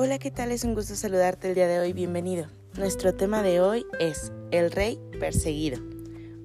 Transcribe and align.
Hola, 0.00 0.20
¿qué 0.20 0.30
tal? 0.30 0.52
Es 0.52 0.62
un 0.62 0.76
gusto 0.76 0.94
saludarte 0.94 1.48
el 1.48 1.56
día 1.56 1.66
de 1.66 1.80
hoy. 1.80 1.92
Bienvenido. 1.92 2.46
Nuestro 2.78 3.16
tema 3.16 3.42
de 3.42 3.60
hoy 3.60 3.84
es 3.98 4.30
El 4.52 4.70
Rey 4.70 4.96
Perseguido. 5.18 5.80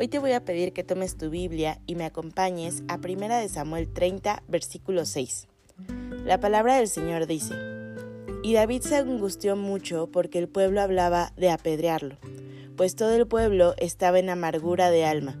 Hoy 0.00 0.08
te 0.08 0.18
voy 0.18 0.32
a 0.32 0.42
pedir 0.42 0.72
que 0.72 0.84
tomes 0.84 1.18
tu 1.18 1.28
Biblia 1.28 1.78
y 1.86 1.94
me 1.94 2.06
acompañes 2.06 2.82
a 2.88 2.94
1 2.96 3.28
de 3.28 3.50
Samuel 3.50 3.92
30, 3.92 4.42
versículo 4.48 5.04
6. 5.04 5.48
La 6.24 6.40
palabra 6.40 6.78
del 6.78 6.88
Señor 6.88 7.26
dice, 7.26 7.52
Y 8.42 8.54
David 8.54 8.80
se 8.80 8.96
angustió 8.96 9.54
mucho 9.54 10.10
porque 10.10 10.38
el 10.38 10.48
pueblo 10.48 10.80
hablaba 10.80 11.34
de 11.36 11.50
apedrearlo, 11.50 12.16
pues 12.78 12.96
todo 12.96 13.14
el 13.14 13.26
pueblo 13.26 13.74
estaba 13.76 14.18
en 14.18 14.30
amargura 14.30 14.90
de 14.90 15.04
alma, 15.04 15.38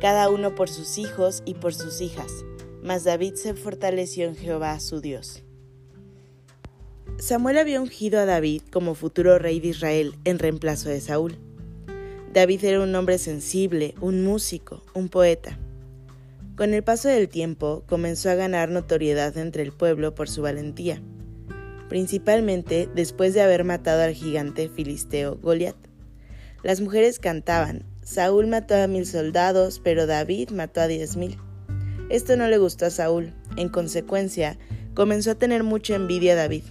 cada 0.00 0.30
uno 0.30 0.56
por 0.56 0.68
sus 0.68 0.98
hijos 0.98 1.44
y 1.46 1.54
por 1.54 1.74
sus 1.74 2.00
hijas, 2.00 2.44
mas 2.82 3.04
David 3.04 3.34
se 3.34 3.54
fortaleció 3.54 4.26
en 4.26 4.34
Jehová 4.34 4.80
su 4.80 5.00
Dios. 5.00 5.44
Samuel 7.22 7.58
había 7.58 7.80
ungido 7.80 8.18
a 8.18 8.24
David 8.24 8.62
como 8.72 8.96
futuro 8.96 9.38
rey 9.38 9.60
de 9.60 9.68
Israel 9.68 10.16
en 10.24 10.40
reemplazo 10.40 10.88
de 10.88 11.00
Saúl. 11.00 11.38
David 12.32 12.64
era 12.64 12.80
un 12.80 12.92
hombre 12.96 13.16
sensible, 13.16 13.94
un 14.00 14.24
músico, 14.24 14.82
un 14.92 15.08
poeta. 15.08 15.56
Con 16.56 16.74
el 16.74 16.82
paso 16.82 17.08
del 17.08 17.28
tiempo 17.28 17.84
comenzó 17.86 18.28
a 18.28 18.34
ganar 18.34 18.70
notoriedad 18.70 19.38
entre 19.38 19.62
el 19.62 19.70
pueblo 19.70 20.16
por 20.16 20.28
su 20.28 20.42
valentía, 20.42 21.00
principalmente 21.88 22.88
después 22.92 23.34
de 23.34 23.42
haber 23.42 23.62
matado 23.62 24.02
al 24.02 24.14
gigante 24.14 24.68
filisteo 24.68 25.36
Goliat. 25.36 25.76
Las 26.64 26.80
mujeres 26.80 27.20
cantaban, 27.20 27.84
Saúl 28.02 28.48
mató 28.48 28.74
a 28.74 28.88
mil 28.88 29.06
soldados, 29.06 29.78
pero 29.78 30.08
David 30.08 30.50
mató 30.50 30.80
a 30.80 30.88
diez 30.88 31.16
mil. 31.16 31.38
Esto 32.10 32.36
no 32.36 32.48
le 32.48 32.58
gustó 32.58 32.86
a 32.86 32.90
Saúl, 32.90 33.32
en 33.56 33.68
consecuencia, 33.68 34.58
comenzó 34.94 35.30
a 35.30 35.36
tener 35.36 35.62
mucha 35.62 35.94
envidia 35.94 36.32
a 36.32 36.36
David. 36.36 36.64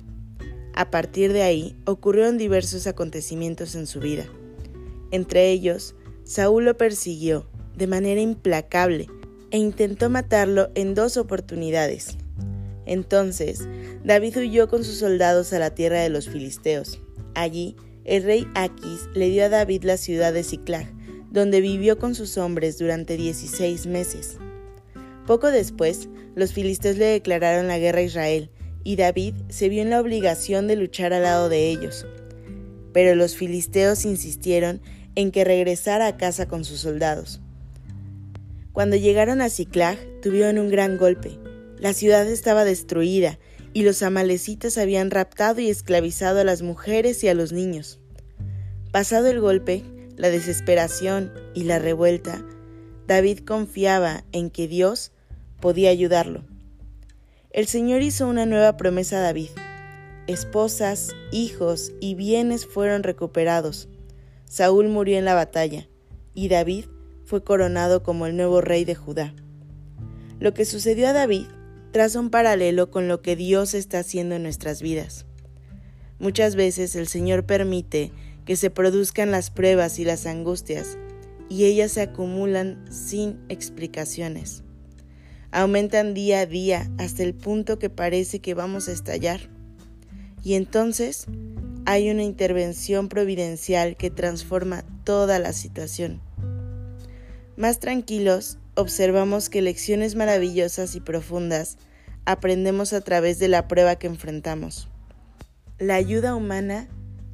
A 0.82 0.90
partir 0.90 1.32
de 1.32 1.44
ahí 1.44 1.76
ocurrieron 1.86 2.40
diversos 2.40 2.88
acontecimientos 2.88 3.76
en 3.76 3.86
su 3.86 4.00
vida. 4.00 4.26
Entre 5.12 5.52
ellos, 5.52 5.94
Saúl 6.23 6.66
lo 6.66 6.76
persiguió 6.76 7.46
de 7.78 7.86
manera 7.86 8.20
implacable 8.20 9.06
e 9.52 9.60
intentó 9.60 10.10
matarlo 10.10 10.72
en 10.73 10.96
dos 10.96 11.18
oportunidades. 11.18 12.18
Entonces, 12.88 13.68
David 14.04 14.38
huyó 14.38 14.70
con 14.70 14.84
sus 14.84 14.96
soldados 14.96 15.54
a 15.54 15.60
la 15.60 15.76
tierra 15.76 16.02
de 16.02 16.10
los 16.10 16.28
filisteos. 16.28 17.00
Allí, 17.36 17.76
el 18.04 18.23
rey 18.23 18.48
Aquis 18.56 19.08
le 19.14 19.30
dio 19.30 19.45
a 19.45 19.50
David 19.50 19.84
la 19.84 19.98
ciudad 19.98 20.34
de 20.34 20.44
Ciclag, 20.44 20.92
donde 21.30 21.62
vivió 21.62 22.00
con 22.00 22.16
sus 22.16 22.40
hombres 22.40 22.80
durante 22.80 23.18
16 23.18 23.86
meses. 23.86 24.40
Poco 25.28 25.52
después, 25.52 26.10
los 26.34 26.54
filisteos 26.54 26.98
le 26.98 27.06
declararon 27.06 27.68
la 27.68 27.78
guerra 27.78 28.00
a 28.00 28.06
Israel 28.06 28.50
y 28.84 28.96
David 28.96 29.36
se 29.50 29.70
vio 29.70 29.82
en 29.82 29.89
la 29.89 30.00
obligación 30.00 30.67
de 30.67 30.76
luchar 30.76 31.14
al 31.14 31.23
lado 31.23 31.50
de 31.50 31.70
ellos. 31.70 32.05
Pero 32.94 33.16
los 33.16 33.36
filisteos 33.36 34.05
insistieron 34.05 34.82
en 35.16 35.32
que 35.32 35.44
regresara 35.44 36.08
a 36.08 36.17
casa 36.17 36.48
con 36.48 36.64
sus 36.64 36.80
soldados. 36.80 37.42
Cuando 38.73 38.95
llegaron 38.95 39.42
a 39.42 39.50
Ciclag, 39.50 39.98
tuvieron 40.22 40.58
un 40.58 40.70
gran 40.70 40.98
golpe. 40.98 41.38
La 41.78 41.94
ciudad 41.94 42.28
estaba 42.28 42.64
destruida 42.64 43.39
y 43.73 43.83
los 43.83 44.04
amalecitas 44.04 44.78
habían 44.78 45.11
raptado 45.11 45.61
y 45.61 45.70
esclavizado 45.70 46.39
a 46.39 46.44
las 46.44 46.61
mujeres 46.61 47.23
y 47.23 47.28
a 47.28 47.34
los 47.34 47.52
niños. 47.52 48.00
Pasado 48.92 49.28
el 49.28 49.39
golpe, 49.39 49.84
la 50.17 50.30
desesperación 50.30 51.32
y 51.54 51.64
la 51.64 51.80
revuelta, 51.80 52.45
David 53.08 53.39
confiaba 53.39 54.23
en 54.32 54.50
que 54.50 54.67
Dios 54.67 55.11
podía 55.60 55.89
ayudarlo. 55.89 56.44
El 57.54 57.67
Señor 57.67 58.02
hizo 58.02 58.30
una 58.30 58.45
nueva 58.45 58.78
promesa 58.78 59.17
a 59.17 59.22
David. 59.22 59.50
Esposas, 60.26 61.10
hijos 61.34 61.92
y 62.00 62.16
bienes 62.16 62.66
fueron 62.66 63.04
recuperados. 63.04 63.89
Saúl 64.45 64.88
murió 64.88 65.17
en 65.17 65.26
la 65.26 65.34
batalla 65.34 65.90
y 66.34 66.48
David 66.48 66.86
fue 67.26 67.44
coronado 67.44 68.04
como 68.04 68.26
el 68.26 68.38
nuevo 68.38 68.61
rey 68.61 68.86
de 68.86 68.95
Judá. 68.95 69.36
Lo 70.40 70.54
que 70.54 70.64
sucedió 70.64 71.10
a 71.10 71.14
David 71.14 71.48
traza 71.92 72.22
un 72.22 72.30
paralelo 72.30 72.90
con 72.90 73.10
lo 73.10 73.22
que 73.22 73.36
Dios 73.36 73.73
está 73.73 74.00
haciendo 74.00 74.36
en 74.36 74.44
nuestras 74.44 74.82
vidas. 74.82 75.26
Muchas 76.20 76.56
veces 76.56 76.95
el 76.95 77.10
Señor 77.10 77.45
permite 77.45 78.14
que 78.45 78.56
se 78.56 78.70
produzcan 78.70 79.30
las 79.30 79.50
pruebas 79.50 80.00
y 80.00 80.06
las 80.06 80.26
angustias, 80.26 80.98
y 81.50 81.66
ellas 81.66 81.92
se 81.92 82.02
acumulan 82.02 82.86
sin 82.90 83.42
explicaciones 83.50 84.64
aumentan 85.52 86.14
día 86.14 86.42
a 86.42 86.45
día 86.45 86.89
hasta 86.98 87.23
el 87.23 87.34
punto 87.34 87.80
que 87.80 87.89
parece 87.89 88.39
que 88.39 88.54
vamos 88.54 88.88
a 88.88 88.92
estallar. 88.92 89.42
Y 90.44 90.56
entonces 90.56 91.28
hay 91.86 92.10
una 92.10 92.23
intervención 92.23 93.10
providencial 93.10 93.95
que 93.98 94.10
transforma 94.10 94.84
toda 95.04 95.40
la 95.40 95.54
situación. 95.54 96.22
Más 97.58 97.80
tranquilos, 97.80 98.58
observamos 98.76 99.50
que 99.50 99.61
lecciones 99.61 100.16
maravillosas 100.16 100.95
y 100.95 101.02
profundas 101.02 101.78
aprendemos 102.26 102.94
a 102.94 103.02
través 103.02 103.40
de 103.40 103.48
la 103.48 103.67
prueba 103.67 103.98
que 103.98 104.08
enfrentamos. 104.08 104.88
La 105.78 105.95
ayuda 105.95 106.36
humana, 106.36 106.88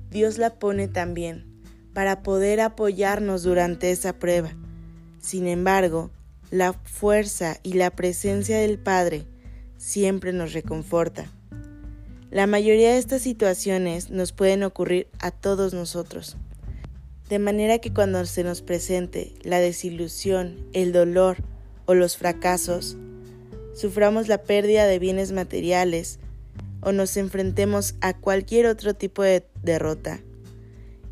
Dios 0.10 0.38
la 0.38 0.56
pone 0.56 0.88
también 0.88 1.46
para 1.94 2.24
poder 2.24 2.62
apoyarnos 2.62 3.44
durante 3.44 3.92
esa 3.92 4.14
prueba. 4.14 4.56
Sin 5.20 5.48
embargo, 5.48 6.12
la 6.52 6.74
fuerza 6.74 7.58
y 7.64 7.74
la 7.74 7.92
presencia 7.92 8.58
del 8.60 8.80
Padre 8.80 9.26
siempre 9.78 10.32
nos 10.32 10.54
reconforta. 10.54 11.32
La 12.32 12.48
mayoría 12.48 12.92
de 12.92 12.98
estas 12.98 13.22
situaciones 13.22 14.10
nos 14.10 14.32
pueden 14.32 14.64
ocurrir 14.64 15.08
a 15.20 15.32
todos 15.32 15.74
nosotros, 15.74 16.38
de 17.30 17.40
manera 17.40 17.80
que 17.80 17.94
cuando 17.94 18.26
se 18.26 18.44
nos 18.44 18.62
presente 18.62 19.34
la 19.44 19.60
desilusión, 19.60 20.58
el 20.74 20.94
dolor 20.94 21.38
o 21.86 21.94
los 21.94 22.18
fracasos, 22.18 22.98
suframos 23.74 24.28
la 24.28 24.44
pérdida 24.44 24.88
de 24.88 25.00
bienes 25.00 25.32
materiales 25.32 26.20
o 26.82 26.92
nos 26.92 27.18
enfrentemos 27.18 27.96
a 28.02 28.14
cualquier 28.14 28.68
otro 28.68 28.94
tipo 28.94 29.24
de 29.24 29.46
derrota. 29.64 30.22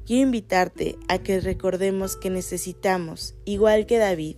Quiero 0.06 0.24
invitarte 0.24 0.98
a 1.08 1.18
que 1.18 1.40
recordemos 1.40 2.16
que 2.16 2.30
necesitamos, 2.30 3.36
igual 3.46 3.86
que 3.86 3.98
David, 3.98 4.38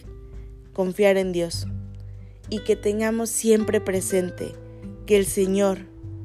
confiar 0.77 1.17
en 1.17 1.33
Dios 1.33 1.65
y 2.51 2.59
que 2.59 2.75
tengamos 2.75 3.31
siempre 3.31 3.81
presente 3.81 4.53
que 5.07 5.17
el 5.17 5.25
Señor, 5.25 5.79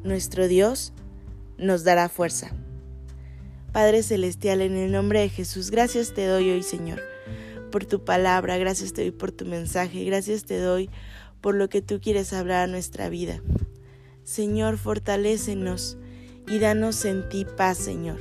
nuestro 0.04 0.46
Dios, 0.46 0.92
nos 1.56 1.84
dará 1.84 2.10
fuerza. 2.10 2.52
Padre 3.72 4.02
Celestial, 4.02 4.60
en 4.60 4.76
el 4.76 4.92
nombre 4.92 5.20
de 5.20 5.30
Jesús, 5.30 5.70
gracias 5.70 6.12
te 6.12 6.26
doy 6.26 6.50
hoy, 6.50 6.62
Señor, 6.62 7.00
por 7.70 7.86
tu 7.86 8.04
palabra, 8.04 8.58
gracias 8.58 8.92
te 8.92 9.00
doy 9.00 9.10
por 9.10 9.32
tu 9.32 9.46
mensaje, 9.46 10.04
gracias 10.04 10.44
te 10.44 10.58
doy 10.58 10.90
por 11.40 11.54
lo 11.54 11.70
que 11.70 11.80
tú 11.80 11.98
quieres 12.02 12.34
hablar 12.34 12.64
a 12.64 12.70
nuestra 12.70 13.08
vida. 13.08 13.40
Señor, 14.22 14.76
fortalécenos 14.76 15.96
y 16.46 16.58
danos 16.58 17.06
en 17.06 17.26
ti 17.30 17.46
paz, 17.56 17.78
Señor. 17.78 18.20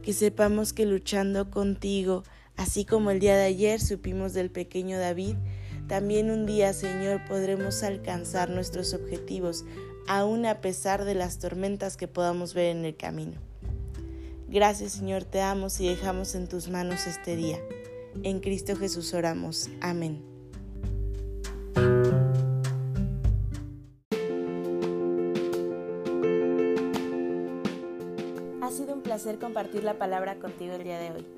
Que 0.00 0.14
sepamos 0.14 0.72
que 0.72 0.86
luchando 0.86 1.50
contigo, 1.50 2.22
así 2.56 2.86
como 2.86 3.10
el 3.10 3.20
día 3.20 3.36
de 3.36 3.44
ayer 3.44 3.82
supimos 3.82 4.32
del 4.32 4.50
pequeño 4.50 4.98
David, 4.98 5.36
también 5.88 6.30
un 6.30 6.44
día, 6.44 6.74
Señor, 6.74 7.24
podremos 7.26 7.82
alcanzar 7.82 8.50
nuestros 8.50 8.92
objetivos, 8.92 9.64
aun 10.06 10.44
a 10.44 10.60
pesar 10.60 11.04
de 11.04 11.14
las 11.14 11.38
tormentas 11.38 11.96
que 11.96 12.06
podamos 12.06 12.52
ver 12.52 12.76
en 12.76 12.84
el 12.84 12.94
camino. 12.94 13.40
Gracias, 14.48 14.92
Señor, 14.92 15.24
te 15.24 15.40
amo 15.40 15.68
y 15.78 15.88
dejamos 15.88 16.34
en 16.34 16.46
tus 16.46 16.68
manos 16.68 17.06
este 17.06 17.36
día. 17.36 17.58
En 18.22 18.40
Cristo 18.40 18.76
Jesús 18.76 19.14
oramos. 19.14 19.70
Amén. 19.80 20.22
Ha 28.60 28.70
sido 28.70 28.94
un 28.94 29.02
placer 29.02 29.38
compartir 29.38 29.84
la 29.84 29.98
palabra 29.98 30.36
contigo 30.36 30.74
el 30.74 30.84
día 30.84 30.98
de 30.98 31.12
hoy 31.12 31.37